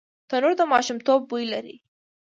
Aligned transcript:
تنور 0.29 0.53
د 0.57 0.61
ماشومتوب 0.73 1.19
بوی 1.29 1.45
لري 1.53 1.75